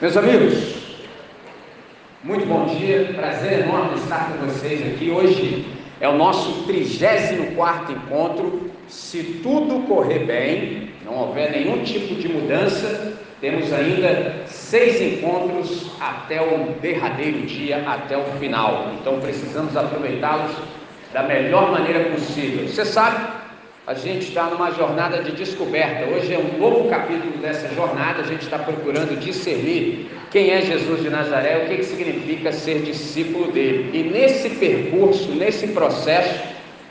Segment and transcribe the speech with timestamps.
[0.00, 0.76] Meus amigos,
[2.22, 5.10] muito bom dia, prazer enorme estar com vocês aqui.
[5.10, 5.66] Hoje
[6.00, 8.70] é o nosso 34 encontro.
[8.86, 16.40] Se tudo correr bem, não houver nenhum tipo de mudança, temos ainda seis encontros até
[16.40, 18.92] o derradeiro dia, até o final.
[19.00, 20.52] Então precisamos aproveitá-los
[21.12, 22.68] da melhor maneira possível.
[22.68, 23.37] Você sabe
[23.88, 26.04] a gente está numa jornada de descoberta.
[26.12, 28.20] Hoje é um novo capítulo dessa jornada.
[28.20, 32.82] A gente está procurando discernir quem é Jesus de Nazaré, o que, que significa ser
[32.82, 33.88] discípulo dele.
[33.94, 36.38] E nesse percurso, nesse processo,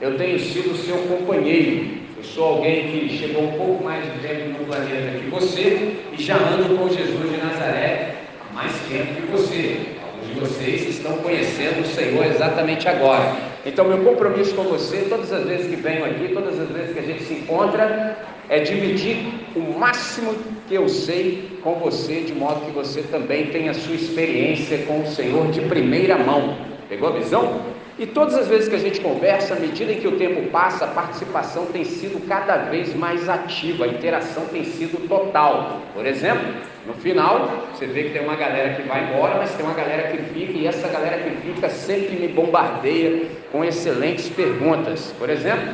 [0.01, 1.99] eu tenho sido seu companheiro.
[2.17, 6.19] Eu sou alguém que chegou um pouco mais de tempo no planeta que você e
[6.19, 9.81] já ando com Jesus de Nazaré há mais tempo que você.
[10.03, 13.37] Alguns de vocês estão conhecendo o Senhor exatamente agora.
[13.67, 16.99] Então, meu compromisso com você, todas as vezes que venho aqui, todas as vezes que
[16.99, 18.17] a gente se encontra,
[18.47, 19.17] é dividir
[19.57, 20.33] o máximo
[20.69, 25.01] que eu sei com você, de modo que você também tenha a sua experiência com
[25.01, 26.55] o Senhor de primeira mão.
[26.87, 27.59] Pegou a visão?
[27.99, 30.85] E todas as vezes que a gente conversa, à medida em que o tempo passa,
[30.85, 35.81] a participação tem sido cada vez mais ativa, a interação tem sido total.
[35.95, 36.45] Por exemplo,
[36.85, 40.09] no final, você vê que tem uma galera que vai embora, mas tem uma galera
[40.09, 45.11] que fica, e essa galera que fica sempre me bombardeia com excelentes perguntas.
[45.17, 45.73] Por exemplo,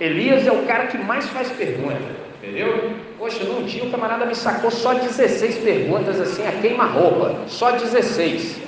[0.00, 2.00] Elias é o cara que mais faz pergunta,
[2.42, 2.90] entendeu?
[3.18, 8.61] Poxa, num dia o camarada me sacou só 16 perguntas assim, a queima-roupa, só 16.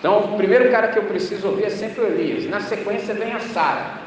[0.00, 2.48] Então, o primeiro cara que eu preciso ouvir é sempre o Elias.
[2.48, 4.00] Na sequência vem a Sara.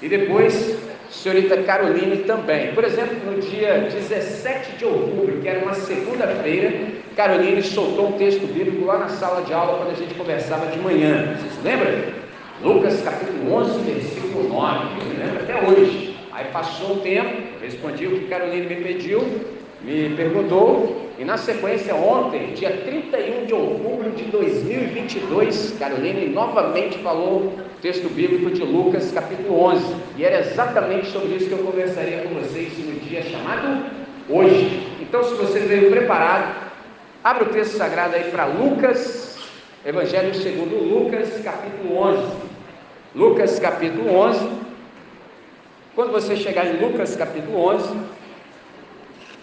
[0.00, 0.76] E depois
[1.10, 2.74] senhorita Caroline também.
[2.74, 8.46] Por exemplo, no dia 17 de outubro, que era uma segunda-feira, Caroline soltou um texto
[8.46, 11.36] bíblico lá na sala de aula quando a gente conversava de manhã.
[11.36, 12.26] Vocês lembram?
[12.62, 14.86] Lucas capítulo 11, versículo 9.
[15.00, 16.16] Eu lembro até hoje.
[16.32, 19.20] Aí passou um tempo, respondi o que Caroline me pediu,
[19.82, 27.52] me perguntou, e na sequência, ontem, dia 31 de outubro de 2022, Caroline novamente falou
[27.80, 29.94] texto bíblico de Lucas, capítulo 11.
[30.16, 33.86] E era exatamente sobre isso que eu conversaria com vocês no dia chamado
[34.28, 34.86] hoje.
[35.00, 36.70] Então, se você veio preparado,
[37.22, 39.38] abre o texto sagrado aí para Lucas,
[39.84, 42.22] Evangelho segundo Lucas, capítulo 11.
[43.14, 44.48] Lucas, capítulo 11.
[45.94, 47.96] Quando você chegar em Lucas, capítulo 11,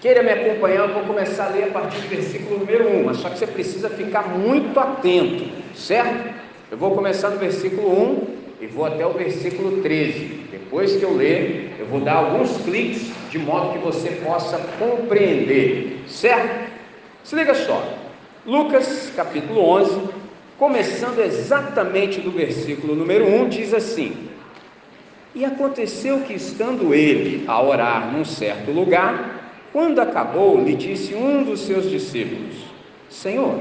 [0.04, 3.18] queira me acompanhar, eu vou começar a ler a partir do versículo número 1, mas
[3.20, 6.30] só que você precisa ficar muito atento, certo?
[6.70, 8.28] Eu vou começar no versículo 1
[8.60, 10.42] e vou até o versículo 13.
[10.52, 16.02] Depois que eu ler, eu vou dar alguns cliques de modo que você possa compreender,
[16.06, 16.70] certo?
[17.24, 17.82] Se liga só.
[18.46, 20.02] Lucas capítulo 11,
[20.60, 24.18] começando exatamente do versículo número 1, diz assim:
[25.34, 29.33] E aconteceu que, estando ele a orar num certo lugar,
[29.74, 32.56] quando acabou, lhe disse um dos seus discípulos:
[33.10, 33.60] Senhor,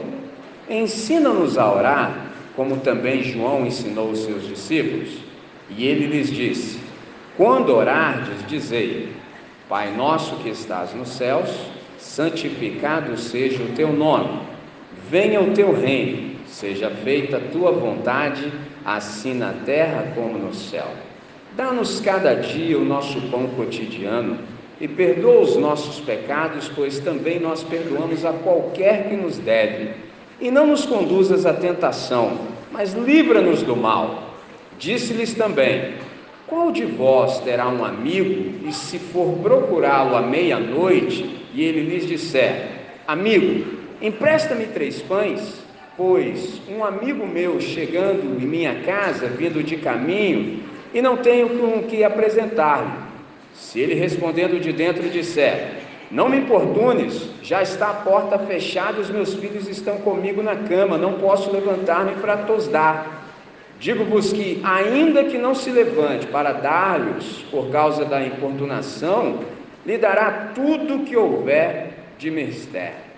[0.69, 5.09] ensina-nos a orar como também João ensinou os seus discípulos?
[5.71, 6.79] E ele lhes disse:
[7.37, 9.09] Quando orardes, dizei:
[9.69, 11.49] Pai nosso que estás nos céus,
[11.99, 14.41] santificado seja o teu nome.
[15.09, 18.53] Venha o teu reino, seja feita a tua vontade,
[18.85, 20.89] assim na terra como no céu.
[21.57, 24.39] Dá-nos cada dia o nosso pão cotidiano
[24.81, 29.91] e perdoa os nossos pecados, pois também nós perdoamos a qualquer que nos deve
[30.43, 32.33] e não nos conduzas à tentação,
[32.73, 34.35] mas livra-nos do mal.
[34.77, 35.95] Disse-lhes também:
[36.49, 42.07] Qual de vós terá um amigo, e se for procurá-lo à meia-noite, e ele lhes
[42.07, 42.71] disser:
[43.07, 43.65] Amigo,
[44.03, 45.63] empresta-me três pães,
[45.97, 51.85] pois um amigo meu chegando em minha casa, vindo de caminho, e não tenho com
[51.85, 53.12] que apresentar-lhe.
[53.55, 59.11] Se ele respondendo de dentro disser: não me importunes, já está a porta fechada os
[59.11, 63.23] meus filhos estão comigo na cama, não posso levantar-me para tosdar.
[63.81, 69.41] Digo-vos que, ainda que não se levante para dar-lhes, por causa da importunação,
[69.85, 73.13] lhe dará tudo o que houver de mistério.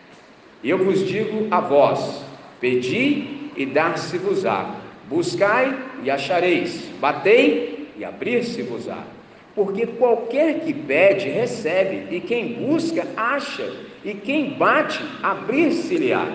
[0.62, 2.25] E eu vos digo a vós:
[2.61, 4.76] pedi e dar-se-vos-á,
[5.08, 9.13] buscai e achareis, batei e abrir-se-vos-á.
[9.55, 13.71] Porque qualquer que pede, recebe, e quem busca, acha,
[14.05, 16.27] e quem bate, abrir-se-lhe-á.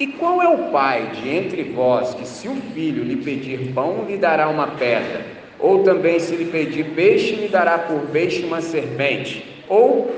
[0.00, 4.06] E qual é o pai de entre vós que, se o filho lhe pedir pão,
[4.08, 5.24] lhe dará uma pedra?
[5.60, 9.44] Ou também, se lhe pedir peixe, lhe dará por peixe uma serpente?
[9.68, 10.10] Ou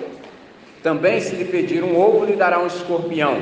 [0.83, 3.37] também, se lhe pedir um ovo, lhe dará um escorpião?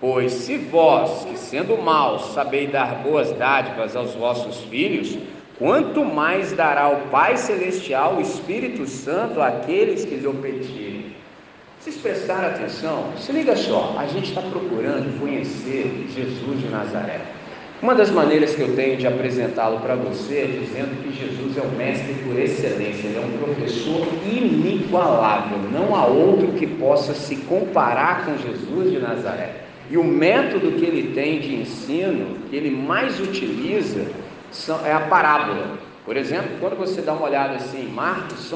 [0.00, 5.16] Pois se vós, que sendo maus, sabeis dar boas dádivas aos vossos filhos,
[5.58, 11.06] quanto mais dará o Pai Celestial o Espírito Santo àqueles que lhe pedirem.
[11.80, 13.12] Vocês prestaram atenção?
[13.16, 17.20] Se liga só, a gente está procurando conhecer Jesus de Nazaré.
[17.80, 21.60] Uma das maneiras que eu tenho de apresentá-lo para você é dizendo que Jesus é
[21.60, 27.36] o mestre por excelência, ele é um professor inigualável, não há outro que possa se
[27.36, 29.66] comparar com Jesus de Nazaré.
[29.90, 34.06] E o método que ele tem de ensino, que ele mais utiliza,
[34.84, 35.78] é a parábola.
[36.04, 38.54] Por exemplo, quando você dá uma olhada assim em Marcos,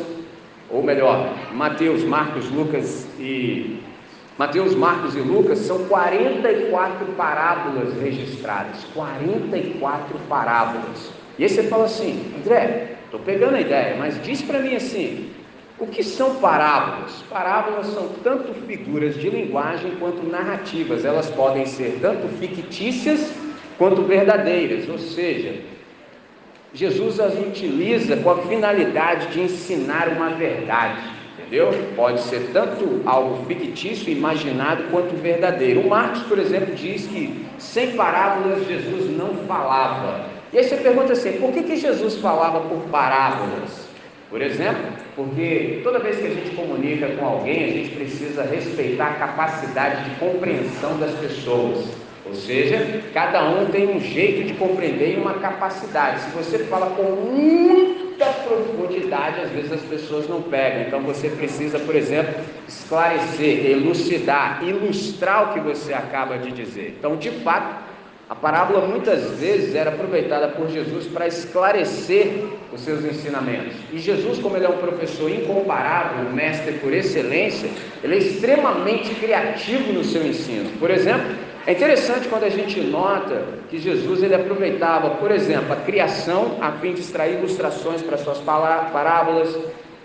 [0.71, 3.83] ou melhor, Mateus, Marcos, Lucas e
[4.39, 8.85] Mateus, Marcos e Lucas são 44 parábolas registradas.
[8.95, 11.13] 44 parábolas.
[11.39, 15.31] E aí você fala assim, André, estou pegando a ideia, mas diz para mim assim:
[15.79, 17.25] o que são parábolas?
[17.29, 21.05] Parábolas são tanto figuras de linguagem quanto narrativas.
[21.05, 23.33] Elas podem ser tanto fictícias
[23.79, 25.55] quanto verdadeiras, ou seja,
[26.73, 31.21] Jesus as utiliza com a finalidade de ensinar uma verdade
[31.51, 31.73] entendeu?
[31.97, 35.81] Pode ser tanto algo fictício, imaginado, quanto verdadeiro.
[35.81, 40.27] O Marcos, por exemplo, diz que sem parábolas Jesus não falava.
[40.53, 43.91] E aí você pergunta assim: por que, que Jesus falava por parábolas?
[44.31, 49.09] Por exemplo, porque toda vez que a gente comunica com alguém, a gente precisa respeitar
[49.09, 51.85] a capacidade de compreensão das pessoas.
[52.31, 56.21] Ou seja, cada um tem um jeito de compreender e uma capacidade.
[56.21, 60.83] Se você fala com muita profundidade, às vezes as pessoas não pegam.
[60.83, 62.33] Então você precisa, por exemplo,
[62.69, 66.95] esclarecer, elucidar, ilustrar o que você acaba de dizer.
[66.97, 67.91] Então, de fato,
[68.29, 73.75] a parábola muitas vezes era aproveitada por Jesus para esclarecer os seus ensinamentos.
[73.93, 77.69] E Jesus, como ele é um professor incomparável, um mestre por excelência,
[78.05, 80.71] ele é extremamente criativo no seu ensino.
[80.79, 81.27] Por exemplo,
[81.67, 86.73] é interessante quando a gente nota que Jesus ele aproveitava, por exemplo, a criação a
[86.73, 89.57] fim de extrair ilustrações para suas parábolas.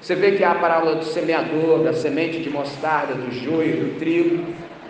[0.02, 4.00] Você vê que há a parábola do semeador, da semente de mostarda, do joio, do
[4.00, 4.44] trigo.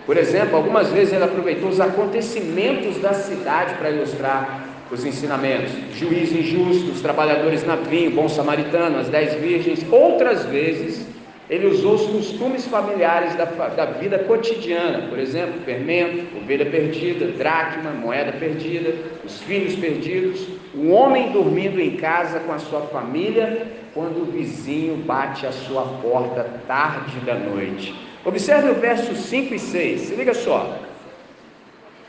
[0.06, 5.71] Por exemplo, algumas vezes ele aproveitou os acontecimentos da cidade para ilustrar os ensinamentos.
[5.95, 9.85] Juiz injusto, os trabalhadores na vinho, bom samaritano, as dez virgens.
[9.91, 11.06] Outras vezes
[11.50, 17.92] ele usou os costumes familiares da, da vida cotidiana, por exemplo, fermento, ovelha perdida, dracma,
[17.92, 24.24] moeda perdida, os filhos perdidos, o homem dormindo em casa com a sua família quando
[24.24, 27.94] o vizinho bate a sua porta tarde da noite.
[28.25, 30.80] Observe o verso 5 e 6, se liga só.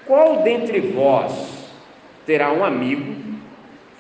[0.07, 1.71] Qual dentre vós
[2.25, 3.17] terá um amigo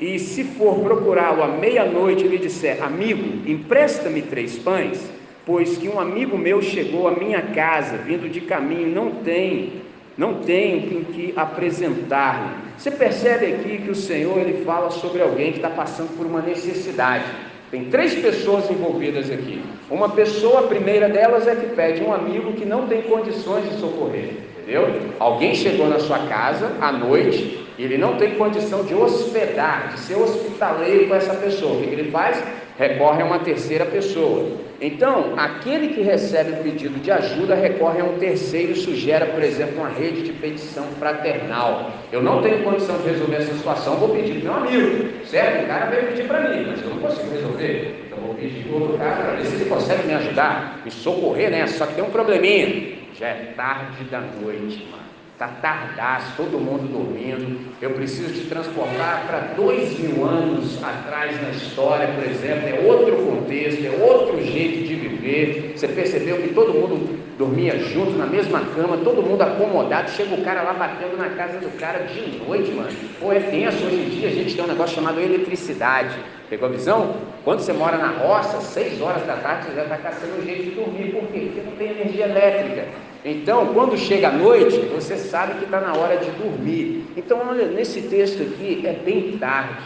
[0.00, 5.16] e se for procurá-lo à meia-noite e lhe disser, amigo, empresta-me três pães?
[5.47, 9.75] Pois que um amigo meu chegou à minha casa, vindo de caminho, não tem,
[10.19, 12.67] não tenho com que apresentar-lhe.
[12.77, 16.43] Você percebe aqui que o Senhor ele fala sobre alguém que está passando por uma
[16.43, 17.25] necessidade.
[17.71, 19.63] Tem três pessoas envolvidas aqui.
[19.89, 23.79] Uma pessoa, a primeira delas, é que pede um amigo que não tem condições de
[23.79, 24.35] socorrer.
[24.59, 24.89] Entendeu?
[25.21, 30.01] Alguém chegou na sua casa à noite e ele não tem condição de hospedar, de
[30.01, 31.75] ser hospitaleiro com essa pessoa.
[31.75, 32.43] O que ele faz?
[32.78, 34.67] Recorre a uma terceira pessoa.
[34.81, 39.43] Então, aquele que recebe o pedido de ajuda recorre a um terceiro e sugere, por
[39.43, 41.90] exemplo, uma rede de petição fraternal.
[42.12, 45.64] Eu não tenho condição de resolver essa situação, vou pedir para meu amigo, certo?
[45.64, 48.05] O cara veio pedir para mim, mas eu não consigo resolver.
[48.06, 51.50] Então, vou pedir para outro cara para ver se ele consegue me ajudar, me socorrer
[51.50, 51.78] nessa.
[51.78, 52.96] Só que tem um probleminha.
[53.19, 55.06] Já é tarde da noite, mano.
[55.37, 57.61] Está tardaço, todo mundo dormindo.
[57.83, 62.66] Eu preciso te transportar para dois mil anos atrás na história, por exemplo.
[62.66, 65.75] É outro contexto, é outro jeito de viver.
[65.76, 70.11] Você percebeu que todo mundo dormia junto na mesma cama, todo mundo acomodado.
[70.12, 72.88] Chega o cara lá batendo na casa do cara de noite, mano.
[73.21, 73.85] Pô, é tenso.
[73.85, 76.16] Hoje em dia a gente tem um negócio chamado eletricidade.
[76.49, 77.14] Pegou a visão?
[77.45, 80.62] Quando você mora na roça, seis horas da tarde, você já está caçando um jeito
[80.62, 81.12] de dormir.
[81.12, 81.50] Por quê?
[81.52, 82.87] Porque não tem energia elétrica.
[83.28, 87.06] Então, quando chega a noite, você sabe que está na hora de dormir.
[87.16, 89.83] Então, olha, nesse texto aqui é bem tarde,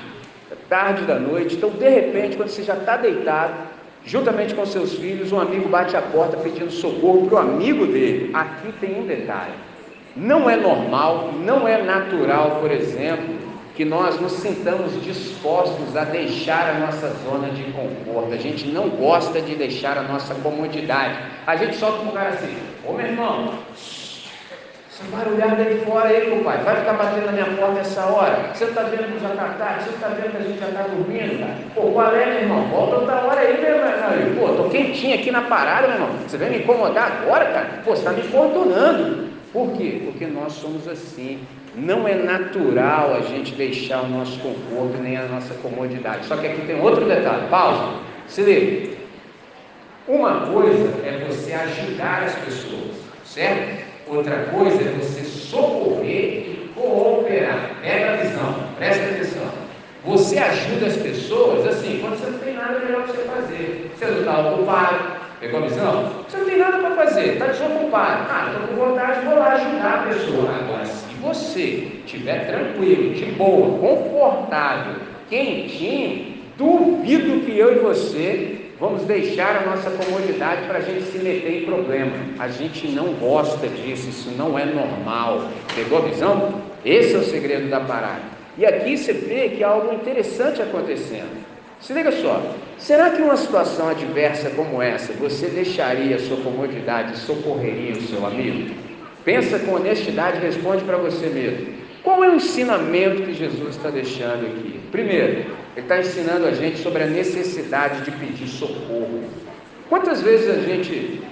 [0.53, 1.57] é tarde da noite.
[1.57, 3.55] Então, de repente, quando você já está deitado,
[4.05, 8.31] juntamente com seus filhos, um amigo bate a porta pedindo socorro para o amigo dele.
[8.35, 9.55] Aqui tem um detalhe:
[10.15, 13.37] não é normal, não é natural, por exemplo,
[13.81, 18.35] que nós nos sintamos dispostos a deixar a nossa zona de conforto.
[18.35, 21.19] A gente não gosta de deixar a nossa comodidade.
[21.47, 22.55] A gente solta um cara assim:
[22.87, 27.81] Ô meu irmão, essa barulhada aí fora aí, compadre, vai ficar batendo na minha porta
[27.81, 28.51] essa hora.
[28.53, 29.85] Você está vendo que já está tarde?
[29.85, 31.55] Você está vendo que a gente já está dormindo, cara?
[31.75, 32.63] Pô, qual é, meu irmão?
[32.67, 34.47] Volta outra hora aí, meu irmão.
[34.47, 36.11] Pô, tô quentinho aqui na parada, meu irmão.
[36.29, 37.69] Você vem me incomodar agora, cara?
[37.83, 39.31] Pô, você está me importunando.
[39.53, 40.03] Por quê?
[40.05, 41.41] Porque nós somos assim.
[41.75, 46.27] Não é natural a gente deixar o nosso conforto nem a nossa comodidade.
[46.27, 47.49] Só que aqui tem outro detalhe.
[47.49, 48.01] Pausa.
[48.27, 48.91] Se liga.
[50.09, 53.85] Uma coisa é você ajudar as pessoas, certo?
[54.09, 57.77] Outra coisa é você socorrer e cooperar.
[57.81, 59.51] Pega a visão, presta atenção.
[60.05, 63.91] Você ajuda as pessoas assim, quando você não tem nada melhor para você fazer.
[63.97, 66.11] Você não está ocupado, Pegou a visão?
[66.29, 68.27] Você não tem nada para fazer, está desocupado.
[68.31, 70.51] Ah, estou com vontade, vou lá ajudar a pessoa.
[70.55, 74.97] Agora, se você estiver tranquilo, de boa, confortável,
[75.31, 81.19] quentinho, duvido que eu e você vamos deixar a nossa comodidade para a gente se
[81.19, 82.13] meter em problema.
[82.39, 85.49] A gente não gosta disso, isso não é normal.
[85.75, 86.61] Pegou a visão?
[86.85, 88.23] Esse é o segredo da parada.
[88.59, 91.50] E aqui você vê que há algo interessante acontecendo.
[91.81, 92.43] Se liga só,
[92.79, 98.03] será que uma situação adversa como essa você deixaria a sua comodidade e socorreria o
[98.03, 98.75] seu amigo?
[99.25, 101.81] Pensa com honestidade e responde para você mesmo.
[102.03, 104.81] Qual é o ensinamento que Jesus está deixando aqui?
[104.91, 109.25] Primeiro, ele está ensinando a gente sobre a necessidade de pedir socorro.
[109.89, 111.23] Quantas vezes a gente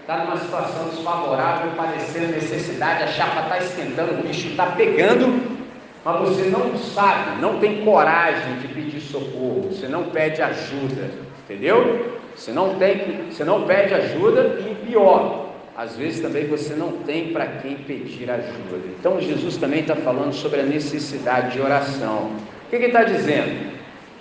[0.00, 5.55] está numa situação desfavorável, padecendo necessidade, a chapa está esquentando, o bicho está pegando,
[6.06, 11.10] mas você não sabe, não tem coragem de pedir socorro, você não pede ajuda,
[11.42, 12.20] entendeu?
[12.32, 17.32] Você não tem, você não pede ajuda e pior, às vezes também você não tem
[17.32, 18.86] para quem pedir ajuda.
[19.00, 22.30] Então Jesus também está falando sobre a necessidade de oração.
[22.66, 23.72] O que ele está dizendo?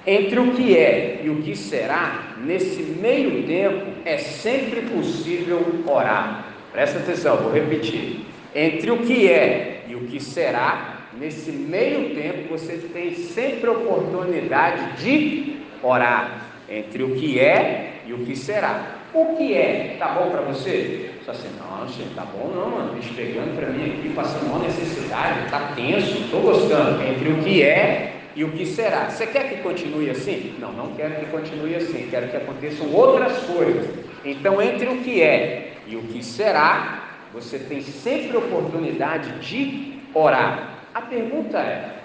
[0.07, 6.47] Entre o que é e o que será, nesse meio tempo é sempre possível orar.
[6.71, 8.25] Presta atenção, vou repetir.
[8.55, 15.03] Entre o que é e o que será, Nesse meio tempo, você tem sempre oportunidade
[15.03, 18.95] de orar entre o que é e o que será.
[19.13, 21.11] O que é, tá bom para você?
[21.25, 22.93] Só assim, não, gente, tá bom não, mano.
[22.93, 27.01] Bicho pegando para mim aqui, passando uma necessidade, tá tenso, estou gostando.
[27.01, 29.09] Entre o que é e o que será.
[29.09, 30.55] Você quer que continue assim?
[30.59, 33.87] Não, não quero que continue assim, quero que aconteçam outras coisas.
[34.25, 37.03] Então, entre o que é e o que será,
[37.33, 40.74] você tem sempre oportunidade de orar.
[40.95, 41.99] A pergunta é: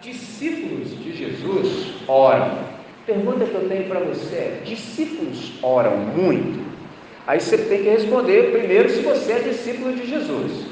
[0.00, 2.60] discípulos de Jesus oram?
[3.04, 6.64] Pergunta que eu tenho para você é: discípulos oram muito?
[7.26, 10.66] Aí você tem que responder primeiro se você é discípulo de Jesus.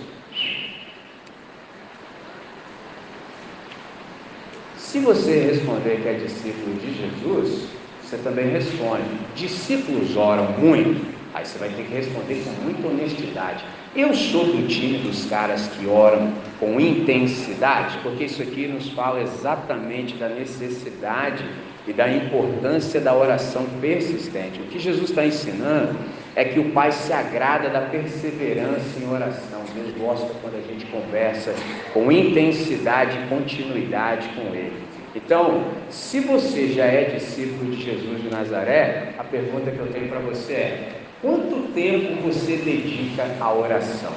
[4.79, 7.69] Se você responder que é discípulo de Jesus,
[8.03, 9.05] você também responde:
[9.37, 11.20] discípulos oram muito?
[11.33, 13.65] Aí você vai ter que responder com muita honestidade.
[13.95, 19.23] Eu sou do time dos caras que oram com intensidade, porque isso aqui nos fala
[19.23, 21.45] exatamente da necessidade
[21.87, 24.61] e da importância da oração persistente.
[24.61, 25.97] O que Jesus está ensinando
[26.37, 29.61] é que o Pai se agrada da perseverança em oração.
[29.75, 31.55] Deus gosta quando a gente conversa
[31.93, 34.91] com intensidade e continuidade com Ele.
[35.15, 40.09] Então, se você já é discípulo de Jesus de Nazaré, a pergunta que eu tenho
[40.09, 44.13] para você é: Quanto tempo você dedica à oração?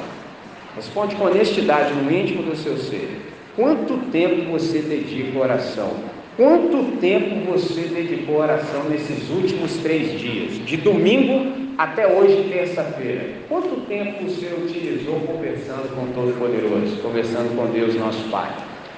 [0.74, 3.22] Responde com honestidade no íntimo do seu ser.
[3.58, 5.92] Quanto tempo você dedica à oração?
[6.38, 10.66] Quanto tempo você dedicou à oração nesses últimos três dias?
[10.66, 13.32] De domingo até hoje, terça-feira.
[13.50, 18.50] Quanto tempo você utilizou conversando com o Todo-Poderoso, conversando com Deus, nosso Pai?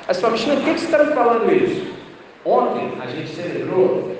[0.08, 1.88] Mas, Fabiana, por que você está me falando isso?
[2.46, 4.16] Ontem a gente celebrou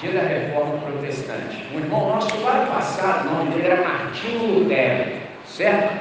[0.00, 1.64] dia da reforma protestante.
[1.72, 5.12] Um irmão nosso lá passado, o nome dele era Martinho Lutero,
[5.46, 5.96] certo?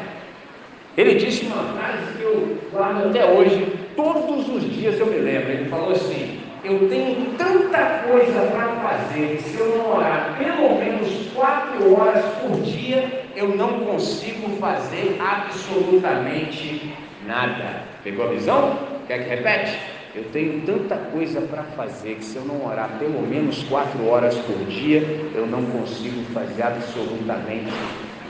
[0.98, 5.52] Ele disse uma frase que eu guardo até hoje, todos os dias eu me lembro.
[5.52, 11.32] Ele falou assim: Eu tenho tanta coisa para fazer se eu não orar pelo menos
[11.34, 16.94] quatro horas por dia, eu não consigo fazer absolutamente
[17.26, 17.82] nada.
[18.04, 18.78] Pegou a visão?
[19.08, 19.78] Quer que repete?
[20.16, 24.36] Eu tenho tanta coisa para fazer que se eu não orar pelo menos quatro horas
[24.36, 25.02] por dia,
[25.34, 27.74] eu não consigo fazer absolutamente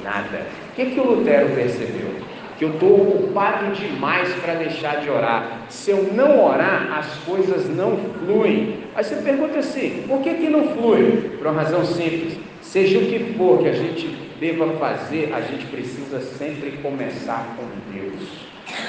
[0.01, 0.47] nada.
[0.71, 2.07] O que, que o Lutero percebeu?
[2.57, 5.65] Que eu estou ocupado demais para deixar de orar.
[5.67, 8.77] Se eu não orar, as coisas não fluem.
[8.95, 11.35] Aí você pergunta assim: por que, que não flui?
[11.37, 12.37] Por uma razão simples.
[12.61, 14.07] Seja o que for que a gente
[14.39, 18.23] deva fazer, a gente precisa sempre começar com Deus.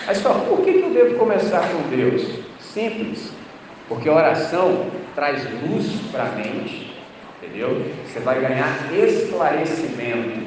[0.07, 2.54] Aí fala: por que, que eu devo começar com Deus?
[2.75, 3.31] Simples,
[3.89, 6.93] porque a oração traz luz para a mente,
[7.41, 7.85] entendeu?
[8.05, 10.41] Você vai ganhar esclarecimento.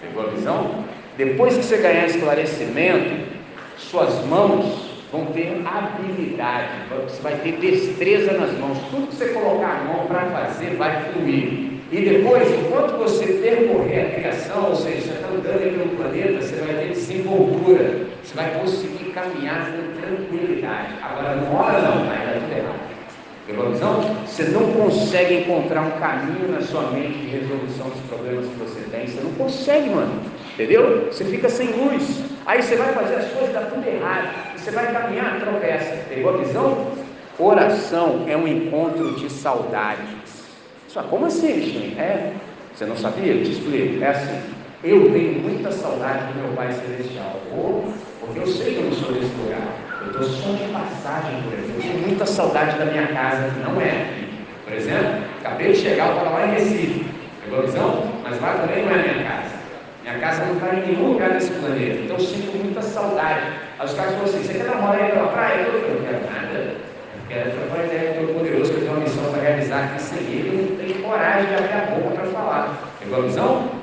[0.00, 0.84] Pegou a visão?
[1.18, 3.26] Depois que você ganhar esclarecimento,
[3.76, 8.78] suas mãos vão ter habilidade, você vai ter destreza nas mãos.
[8.90, 11.70] Tudo que você colocar a mão para fazer vai fluir.
[11.92, 16.88] E depois, enquanto você percorrer a criação, ou seja, andando pelo planeta, você vai ter
[16.90, 20.94] desenvoltura, você vai conseguir caminhar com tranquilidade.
[21.02, 22.84] Agora, não hora não, vai dar tudo errado.
[23.46, 24.16] Pegou a visão?
[24.26, 28.80] Você não consegue encontrar um caminho na sua mente de resolução dos problemas que você
[28.90, 29.06] tem.
[29.06, 30.22] Você não consegue, mano.
[30.54, 31.08] Entendeu?
[31.12, 32.22] Você fica sem luz.
[32.46, 34.56] Aí você vai fazer as coisas, dá tudo errado.
[34.56, 36.04] Você vai caminhar, tropeça.
[36.08, 36.86] Pegou a visão?
[37.38, 40.08] Oração é um encontro de saudades.
[40.88, 41.98] Só como assim, gente?
[41.98, 42.32] É.
[42.74, 43.32] Você não sabia?
[43.32, 44.02] Eu te explico.
[44.02, 44.53] É assim.
[44.84, 47.40] Eu tenho muita saudade do meu Pai Celestial.
[47.56, 49.62] Ou, porque eu sei que eu não sou desse lugar.
[50.02, 51.70] Eu estou só de passagem por aqui.
[51.74, 54.28] Eu tenho muita saudade da minha casa, que não é aqui.
[54.62, 57.06] Por exemplo, acabei de chegar, eu estava lá em Recife.
[57.42, 58.12] Pegou a visão?
[58.22, 59.54] Mas lá também não é minha casa.
[60.02, 62.00] Minha casa não está em nenhum lugar desse planeta.
[62.04, 63.40] Então eu sinto muita saudade.
[63.78, 65.62] Aí os caras falam assim: você quer namorar aí pela praia?
[65.62, 66.58] Eu não quero nada.
[66.58, 70.02] Eu quero uma ideia com o poderoso que eu tenho uma missão para realizar aqui
[70.02, 70.48] sem ele.
[70.48, 72.78] Eu não tenho coragem de abrir a boca para falar.
[73.00, 73.73] Pegou a visão?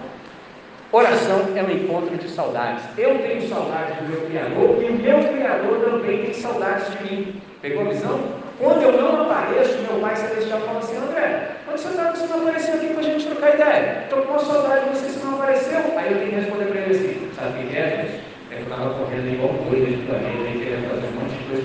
[0.93, 2.83] Oração é um encontro de saudades.
[2.97, 7.41] Eu tenho saudades do meu Criador e o meu Criador também tem saudades de mim.
[7.61, 8.19] Pegou a visão?
[8.59, 12.11] Quando eu não apareço, meu Pai Celestial fala assim: André, onde você está?
[12.11, 14.03] Você não apareceu aqui para a gente trocar ideia.
[14.03, 15.79] Estou com saudade de você, você não apareceu.
[15.95, 18.21] Aí eu tenho que responder para ele assim: Sabe que é?
[18.51, 21.63] É eu estava correndo igual doido de planeta, querendo fazer um monte de coisa.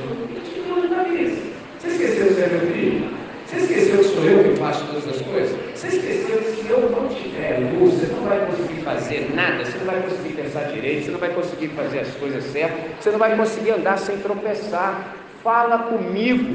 [0.57, 1.43] Eu não cabeça.
[1.81, 3.11] Você esqueceu que você é meu filho?
[3.45, 5.66] Você esqueceu que sou eu que faço todas as coisas?
[5.77, 9.77] Você esqueceu que se eu não tiver luz, você não vai conseguir fazer nada, você
[9.77, 13.19] não vai conseguir pensar direito, você não vai conseguir fazer as coisas certas, você não
[13.19, 15.15] vai conseguir andar sem tropeçar.
[15.45, 16.47] Fala comigo,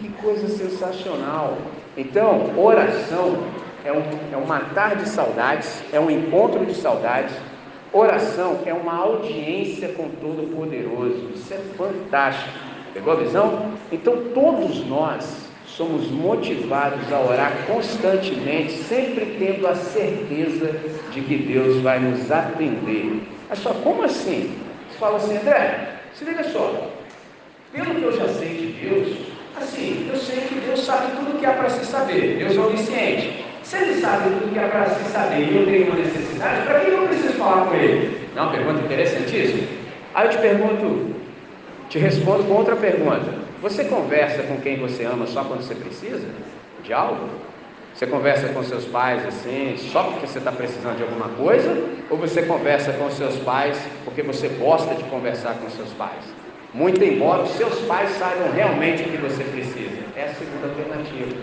[0.00, 1.56] que coisa sensacional.
[1.96, 3.44] Então, oração
[3.84, 4.02] é um,
[4.32, 7.32] é um matar de saudades, é um encontro de saudades.
[7.92, 11.30] Oração é uma audiência com Todo-Poderoso.
[11.32, 12.50] Isso é fantástico.
[12.92, 13.70] Pegou a visão?
[13.92, 20.70] Então, todos nós somos motivados a orar constantemente, sempre tendo a certeza
[21.12, 23.22] de que Deus vai nos atender.
[23.48, 24.54] Mas só como assim?
[24.90, 26.90] Você fala assim, André, se liga só,
[27.72, 29.16] pelo que eu já sei de Deus,
[29.56, 32.60] assim, eu sei que Deus sabe tudo o que há para se saber, Deus é
[32.60, 33.44] onisciente.
[33.64, 36.66] Se Ele sabe tudo o que há para se saber e eu tenho uma necessidade,
[36.66, 38.28] para que eu preciso falar com Ele?
[38.36, 39.66] Não, pergunta interessantíssima.
[40.14, 41.14] Aí eu te pergunto,
[41.88, 43.44] te respondo com outra pergunta.
[43.64, 46.28] Você conversa com quem você ama só quando você precisa
[46.82, 47.30] de algo?
[47.94, 51.82] Você conversa com seus pais assim, só porque você está precisando de alguma coisa?
[52.10, 56.22] Ou você conversa com seus pais porque você gosta de conversar com seus pais?
[56.74, 60.02] Muito embora os seus pais saibam realmente o que você precisa.
[60.14, 61.34] É a segunda alternativa.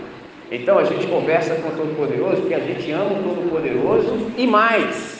[0.48, 5.11] Então a gente conversa com o Todo-Poderoso porque a gente ama o Todo-Poderoso e mais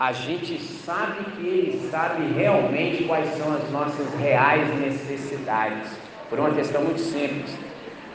[0.00, 5.90] a gente sabe que Ele sabe realmente quais são as nossas reais necessidades,
[6.30, 7.54] por uma questão muito simples.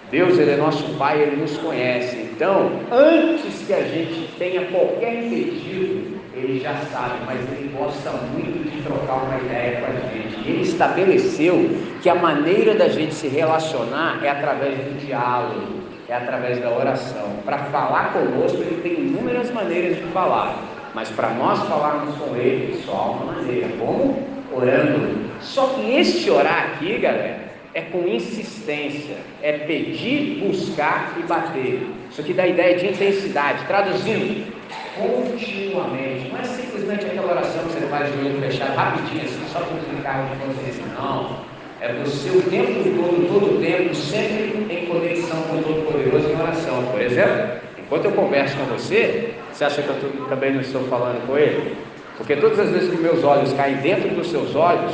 [0.10, 2.18] Deus, Ele é nosso Pai, Ele nos conhece.
[2.18, 8.68] Então, antes que a gente tenha qualquer pedido, Ele já sabe, mas Ele gosta muito
[8.68, 10.50] de trocar uma ideia com a gente.
[10.50, 11.70] Ele estabeleceu
[12.02, 17.30] que a maneira da gente se relacionar é através do diálogo, é através da oração.
[17.46, 20.75] Para falar conosco, Ele tem inúmeras maneiras de falar.
[20.96, 23.68] Mas para nós falarmos com Ele, só há uma maneira.
[23.78, 24.18] Como?
[24.50, 25.30] Orando.
[25.42, 27.38] Só que este orar aqui, galera,
[27.74, 31.86] é com insistência, é pedir, buscar e bater.
[32.10, 33.66] Isso aqui dá a ideia de intensidade.
[33.68, 34.50] Traduzindo,
[34.98, 36.30] continuamente.
[36.32, 39.78] Não é simplesmente aquela oração que você faz de olho fechado, rapidinho, assim, só para
[39.78, 40.84] explicar de consciência.
[40.98, 41.40] Não.
[41.82, 46.42] É você o tempo todo, todo o tempo, sempre em conexão com o Todo-Poderoso em
[46.42, 46.86] oração.
[46.86, 51.26] Por exemplo, enquanto eu converso com você, você acha que eu também não estou falando
[51.26, 51.78] com ele?
[52.18, 54.94] Porque todas as vezes que meus olhos caem dentro dos seus olhos,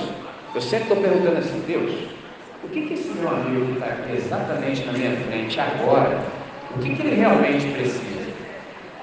[0.53, 1.91] eu sempre estou perguntando assim, Deus,
[2.63, 6.21] o que, que esse meu amigo que está aqui exatamente na minha frente agora,
[6.75, 8.21] o que, que ele realmente precisa?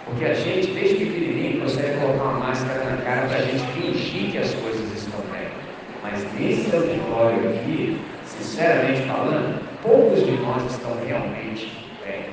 [0.04, 4.30] Porque a gente, desde pequenininho, consegue colocar uma máscara na cara para a gente fingir
[4.30, 5.48] que as coisas estão bem.
[6.04, 11.72] Mas nesse auditório aqui, sinceramente falando, poucos de nós estão realmente
[12.06, 12.26] bem.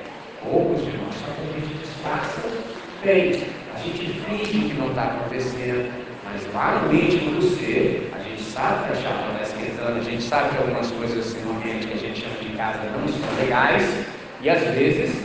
[0.44, 2.75] Poucos de nós, só que a gente disfarça
[3.06, 3.40] bem,
[3.76, 8.42] a gente finge que não está acontecendo, mas lá no íntimo do ser, a gente
[8.42, 11.94] sabe que a chapa está esquentando, a gente sabe que algumas coisas no ambiente que
[11.94, 14.06] a gente chama de casa não estão legais,
[14.42, 15.22] e às vezes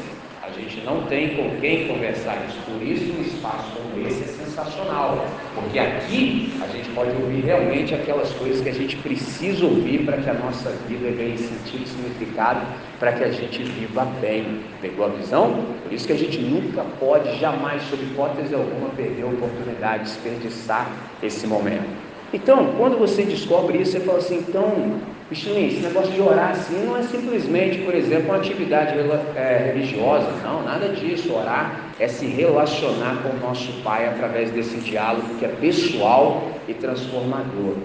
[0.60, 2.58] gente não tem com quem conversar isso.
[2.66, 7.94] Por isso, um espaço como esse é sensacional, porque aqui a gente pode ouvir realmente
[7.94, 11.88] aquelas coisas que a gente precisa ouvir para que a nossa vida ganhe sentido e
[11.88, 12.66] significado,
[12.98, 14.60] para que a gente viva bem.
[14.80, 15.64] Pegou a visão?
[15.82, 20.10] Por isso que a gente nunca pode, jamais, sob hipótese alguma, perder a oportunidade de
[20.10, 20.90] desperdiçar
[21.22, 22.09] esse momento.
[22.32, 26.84] Então, quando você descobre isso, você fala assim, então, Michelin, esse negócio de orar assim
[26.84, 28.94] não é simplesmente, por exemplo, uma atividade
[29.36, 31.32] é, religiosa, não, nada disso.
[31.32, 36.74] Orar é se relacionar com o nosso Pai através desse diálogo que é pessoal e
[36.74, 37.76] transformador.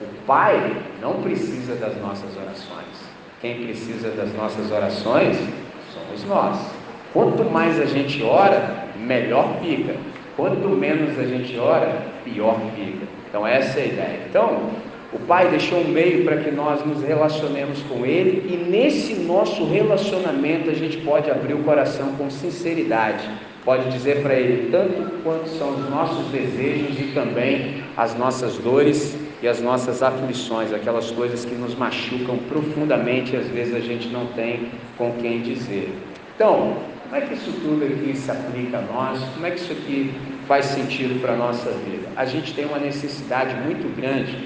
[0.00, 3.14] O Pai não precisa das nossas orações.
[3.40, 5.36] quem precisa das nossas orações
[5.92, 6.58] somos nós.
[7.12, 9.94] Quanto mais a gente ora, melhor fica.
[10.36, 13.03] Quanto menos a gente ora, pior fica.
[13.34, 14.20] Então, essa é a ideia.
[14.30, 14.70] Então,
[15.12, 19.64] o Pai deixou um meio para que nós nos relacionemos com Ele e nesse nosso
[19.64, 23.28] relacionamento a gente pode abrir o coração com sinceridade,
[23.64, 29.18] pode dizer para Ele tanto quanto são os nossos desejos e também as nossas dores
[29.42, 34.10] e as nossas aflições, aquelas coisas que nos machucam profundamente e às vezes a gente
[34.10, 35.92] não tem com quem dizer.
[36.36, 39.18] Então, como é que isso tudo aqui se aplica a nós?
[39.34, 40.14] Como é que isso aqui
[40.46, 42.03] faz sentido para a nossa vida?
[42.16, 44.36] A gente tem uma necessidade muito grande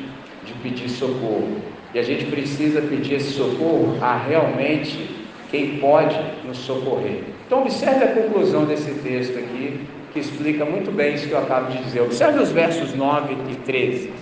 [0.45, 1.61] de pedir socorro.
[1.95, 5.09] E a gente precisa pedir esse socorro a realmente
[5.51, 7.23] quem pode nos socorrer.
[7.47, 9.81] Então, observe a conclusão desse texto aqui,
[10.13, 12.03] que explica muito bem isso que eu acabo de dizer.
[12.03, 14.13] Observe os versos 9 e 13.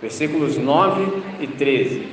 [0.00, 2.08] Versículos 9 e 13.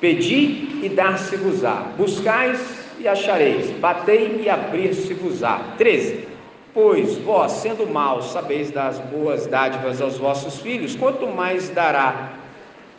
[0.00, 2.60] Pedi e dar-se-vos-á, buscais
[2.98, 5.74] e achareis, batei e abrir-se-vos-á.
[5.78, 6.33] 13.
[6.74, 12.32] Pois vós, sendo maus, sabeis dar as boas dádivas aos vossos filhos, quanto mais dará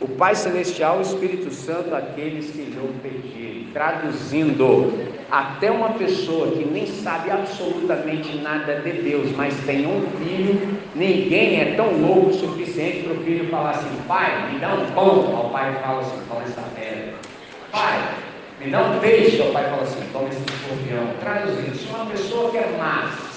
[0.00, 3.68] o Pai Celestial, o Espírito Santo, àqueles que lhe pedirem.
[3.74, 4.94] Traduzindo,
[5.30, 11.60] até uma pessoa que nem sabe absolutamente nada de Deus, mas tem um filho, ninguém
[11.60, 15.48] é tão louco o suficiente para o filho falar assim: Pai, me dá um pão.
[15.48, 17.12] O pai fala assim: Toma essa pedra.
[17.70, 18.14] Pai,
[18.58, 19.42] me dá um peixe.
[19.42, 21.08] O pai fala assim: Toma esse escorpião.
[21.20, 22.74] Traduzindo, se uma pessoa que é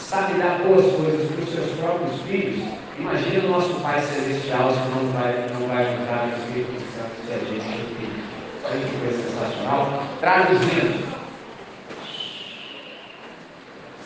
[0.10, 2.68] sabe dar boas coisas para os seus próprios filhos,
[2.98, 7.32] imagine o nosso Pai Celestial se não vai, não vai ajudar o Espírito Santo se
[7.32, 8.24] a gente filho.
[8.66, 10.04] Olha que coisa sensacional.
[10.20, 11.06] Traduzindo,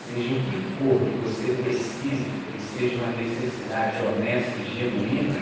[0.06, 5.40] seja o que for que você precise, que seja uma necessidade honesta e genuína,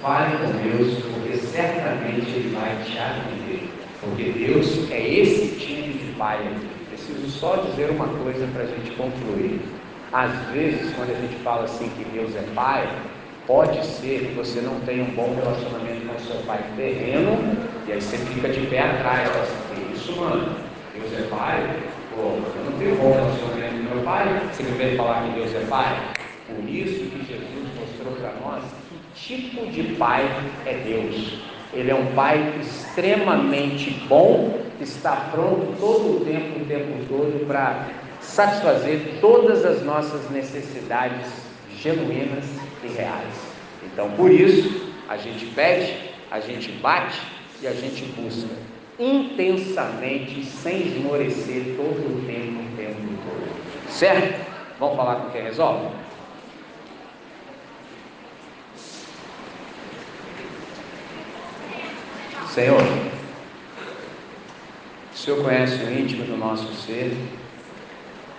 [0.00, 3.68] fale com Deus, porque certamente Ele vai te atender.
[4.00, 6.50] Porque Deus é esse tipo de Pai.
[6.88, 9.60] Preciso só dizer uma coisa para a gente concluir.
[10.12, 12.88] Às vezes, quando a gente fala assim que Deus é Pai,
[13.46, 17.38] pode ser que você não tenha um bom relacionamento com seu pai terreno,
[17.86, 20.54] e aí você fica de pé atrás, fala assim, isso, mano?
[20.94, 21.76] Deus é Pai?
[22.14, 25.40] Pô, eu não tenho um bom relacionamento com meu pai, você me veio falar que
[25.40, 26.12] Deus é Pai?
[26.46, 30.24] Por isso que Jesus mostrou para nós que tipo de Pai
[30.66, 31.38] é Deus.
[31.72, 37.46] Ele é um Pai extremamente bom, que está pronto todo o tempo, o tempo todo,
[37.46, 37.88] para
[38.28, 41.26] satisfazer todas as nossas necessidades
[41.76, 42.44] genuínas
[42.84, 43.34] e reais.
[43.82, 45.94] Então, por isso, a gente pede,
[46.30, 47.20] a gente bate
[47.60, 48.48] e a gente busca
[48.98, 53.90] intensamente, sem esmorecer todo o tempo, o tempo todo.
[53.90, 54.46] Certo?
[54.78, 55.88] Vamos falar com quem resolve?
[62.48, 62.82] Senhor,
[65.12, 67.16] o Senhor conhece o íntimo do nosso ser,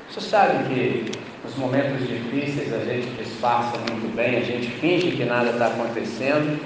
[0.09, 1.11] você sabe que
[1.43, 6.59] nos momentos difíceis a gente disfarça muito bem, a gente finge que nada está acontecendo,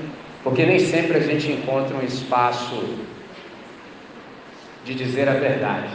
[0.44, 2.98] porque nem sempre a gente encontra um espaço
[4.86, 5.94] de dizer a verdade.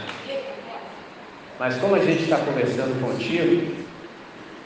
[1.59, 3.75] Mas como a gente está conversando contigo,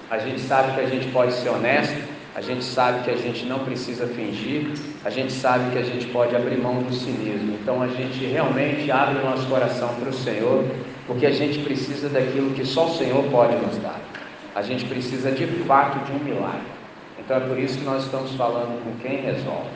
[0.10, 3.46] a gente sabe que a gente pode ser honesto, a gente sabe que a gente
[3.46, 4.72] não precisa fingir,
[5.06, 7.58] a gente sabe que a gente pode abrir mão do cinismo.
[7.62, 10.64] Então a gente realmente abre o nosso coração para o Senhor
[11.06, 14.00] porque a gente precisa daquilo que só o Senhor pode nos dar.
[14.56, 16.74] A gente precisa de fato de um milagre.
[17.20, 19.70] Então é por isso que nós estamos falando com quem resolve.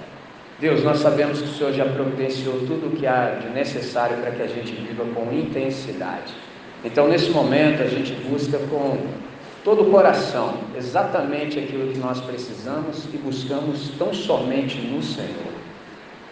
[0.60, 4.32] Deus, nós sabemos que o Senhor já providenciou tudo o que há de necessário para
[4.32, 6.34] que a gente viva com intensidade.
[6.84, 8.98] Então, nesse momento, a gente busca com
[9.68, 15.52] todo o coração exatamente aquilo que nós precisamos e buscamos tão somente no Senhor.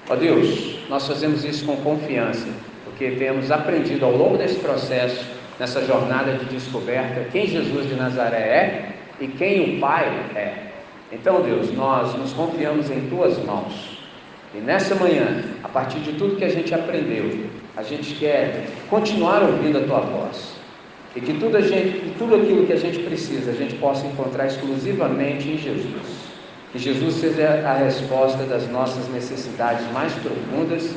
[0.10, 2.48] Ó Deus, nós fazemos isso com confiança,
[2.86, 5.26] porque temos aprendido ao longo desse processo,
[5.60, 10.54] nessa jornada de descoberta, quem Jesus de Nazaré é e quem o Pai é.
[11.12, 14.00] Então, Deus, nós nos confiamos em tuas mãos.
[14.54, 19.44] E nessa manhã, a partir de tudo que a gente aprendeu, a gente quer continuar
[19.44, 20.55] ouvindo a tua voz.
[21.16, 25.50] E que tudo, gente, tudo aquilo que a gente precisa, a gente possa encontrar exclusivamente
[25.50, 26.26] em Jesus.
[26.74, 30.94] Que Jesus seja a resposta das nossas necessidades mais profundas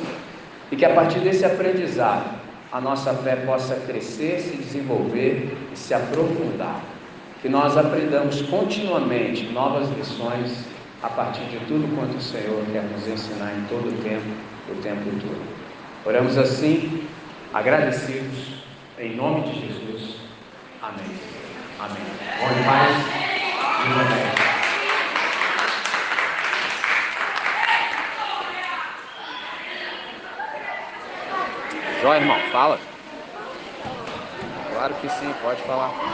[0.71, 2.37] e que a partir desse aprendizado
[2.71, 6.83] a nossa fé possa crescer, se desenvolver e se aprofundar.
[7.41, 10.65] Que nós aprendamos continuamente novas lições
[11.01, 14.27] a partir de tudo quanto o Senhor quer nos ensinar em todo o tempo,
[14.69, 15.41] o tempo todo.
[16.05, 17.03] Oramos assim,
[17.53, 18.59] agradecidos,
[18.99, 19.88] em nome de Jesus.
[20.89, 21.05] Amém.
[21.79, 22.03] Amém.
[22.39, 22.95] Bom paz.
[23.85, 24.29] Amém.
[32.01, 32.79] Só, irmão, fala.
[34.71, 36.09] Claro que sim, pode falar.